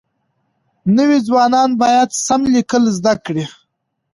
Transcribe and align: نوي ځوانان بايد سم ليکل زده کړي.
نوي 0.97 1.19
ځوانان 1.27 1.69
بايد 1.81 2.09
سم 2.25 2.41
ليکل 2.53 2.83
زده 2.97 3.13
کړي. 3.25 3.45